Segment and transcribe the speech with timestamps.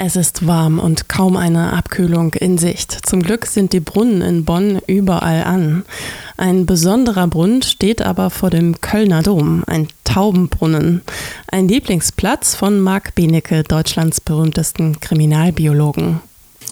[0.00, 2.96] Es ist warm und kaum eine Abkühlung in Sicht.
[3.04, 5.84] Zum Glück sind die Brunnen in Bonn überall an.
[6.36, 11.02] Ein besonderer Brunnen steht aber vor dem Kölner Dom, ein Taubenbrunnen.
[11.48, 16.20] Ein Lieblingsplatz von Marc Benecke, Deutschlands berühmtesten Kriminalbiologen.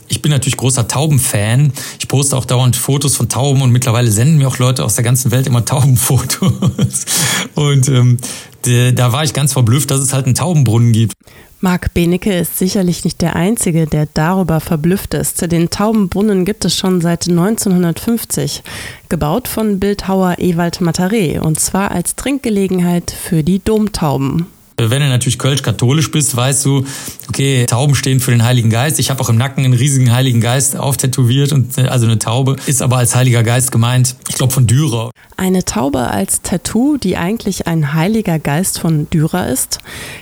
[0.07, 1.73] Ich bin natürlich großer Taubenfan.
[1.99, 5.03] Ich poste auch dauernd Fotos von Tauben und mittlerweile senden mir auch Leute aus der
[5.03, 6.53] ganzen Welt immer Taubenfotos.
[7.57, 8.19] Und ähm,
[8.63, 11.15] da war ich ganz verblüfft, dass es halt einen Taubenbrunnen gibt.
[11.61, 15.51] Marc Benecke ist sicherlich nicht der Einzige, der darüber verblüfft ist.
[15.51, 18.63] Den Taubenbrunnen gibt es schon seit 1950,
[19.09, 24.47] gebaut von Bildhauer Ewald Mataré, und zwar als Trinkgelegenheit für die Domtauben.
[24.79, 26.85] Wenn du natürlich kölsch-katholisch bist, weißt du,
[27.31, 28.99] okay, Tauben stehen für den Heiligen Geist.
[28.99, 32.83] Ich habe auch im Nacken einen riesigen Heiligen Geist auftätowiert und also eine Taube ist
[32.83, 34.17] aber als Heiliger Geist gemeint.
[34.29, 35.11] Ich glaube von Dürer.
[35.39, 39.79] Eine Taube als Tattoo, die eigentlich ein Heiliger Geist von Dürer ist,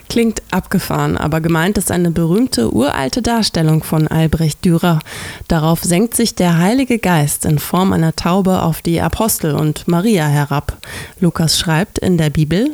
[0.09, 5.01] klingt abgefahren, aber gemeint ist eine berühmte uralte Darstellung von Albrecht Dürer.
[5.49, 10.29] Darauf senkt sich der Heilige Geist in Form einer Taube auf die Apostel und Maria
[10.29, 10.77] herab.
[11.19, 12.71] Lukas schreibt in der Bibel,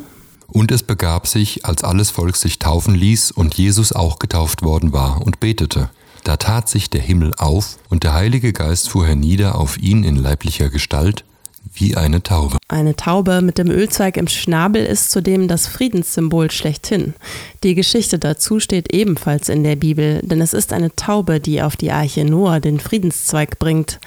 [0.52, 4.92] und es begab sich, als alles Volk sich taufen ließ und Jesus auch getauft worden
[4.92, 5.90] war und betete.
[6.24, 10.16] Da tat sich der Himmel auf und der Heilige Geist fuhr hernieder auf ihn in
[10.16, 11.24] leiblicher Gestalt
[11.72, 12.58] wie eine Taube.
[12.68, 17.14] Eine Taube mit dem Ölzweig im Schnabel ist zudem das Friedenssymbol schlechthin.
[17.62, 21.76] Die Geschichte dazu steht ebenfalls in der Bibel, denn es ist eine Taube, die auf
[21.76, 24.00] die Arche Noah den Friedenszweig bringt.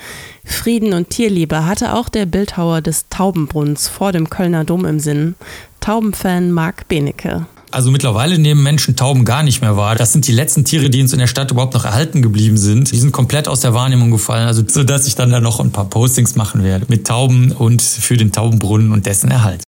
[0.43, 5.35] Frieden und Tierliebe hatte auch der Bildhauer des Taubenbrunns vor dem Kölner Dom im Sinn.
[5.83, 7.45] Taubenfan Marc Benecke.
[7.69, 9.95] Also mittlerweile nehmen Menschen Tauben gar nicht mehr wahr.
[9.95, 12.89] Das sind die letzten Tiere, die uns in der Stadt überhaupt noch erhalten geblieben sind.
[12.93, 14.47] Die sind komplett aus der Wahrnehmung gefallen.
[14.47, 17.81] Also so, dass ich dann da noch ein paar Postings machen werde mit Tauben und
[17.81, 19.61] für den Taubenbrunnen und dessen Erhalt.